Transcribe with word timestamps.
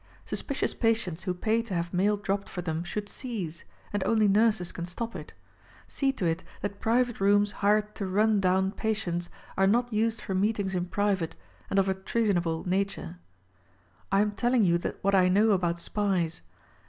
Suspicious 0.25 0.73
patients 0.73 1.21
who 1.25 1.33
pay 1.35 1.61
to 1.61 1.75
have 1.75 1.93
mail 1.93 2.17
dropped 2.17 2.49
for 2.49 2.63
them 2.63 2.83
should 2.83 3.07
cease; 3.07 3.65
and 3.93 4.03
only 4.03 4.27
nurses 4.27 4.71
can 4.71 4.87
stop 4.87 5.15
it. 5.15 5.35
See 5.85 6.11
to 6.13 6.25
it 6.25 6.43
that 6.61 6.79
private 6.79 7.19
rooms 7.21 7.51
hired 7.51 7.93
to 7.97 8.07
"run 8.07 8.39
down" 8.39 8.71
patients 8.71 9.29
are 9.55 9.67
not 9.67 9.93
used 9.93 10.19
for 10.19 10.33
meetings 10.33 10.73
in 10.73 10.87
private 10.87 11.35
and 11.69 11.77
of 11.77 11.87
a 11.87 11.93
treasonable 11.93 12.67
nature. 12.67 13.19
I 14.11 14.21
am 14.21 14.31
telling 14.31 14.63
you 14.63 14.79
what 15.03 15.13
I 15.13 15.29
know 15.29 15.51
about 15.51 15.79
SPIES. 15.79 16.41